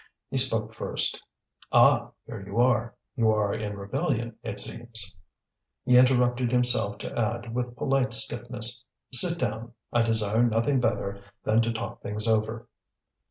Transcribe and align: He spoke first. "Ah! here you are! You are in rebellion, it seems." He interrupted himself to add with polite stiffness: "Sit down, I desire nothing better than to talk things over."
He 0.31 0.37
spoke 0.37 0.73
first. 0.73 1.23
"Ah! 1.71 2.09
here 2.25 2.43
you 2.43 2.59
are! 2.59 2.95
You 3.15 3.29
are 3.29 3.53
in 3.53 3.77
rebellion, 3.77 4.35
it 4.41 4.59
seems." 4.59 5.15
He 5.85 5.95
interrupted 5.95 6.51
himself 6.51 6.97
to 7.01 7.15
add 7.15 7.53
with 7.53 7.75
polite 7.75 8.11
stiffness: 8.11 8.87
"Sit 9.13 9.37
down, 9.37 9.73
I 9.93 10.01
desire 10.01 10.41
nothing 10.41 10.79
better 10.79 11.21
than 11.43 11.61
to 11.61 11.71
talk 11.71 12.01
things 12.01 12.27
over." 12.27 12.67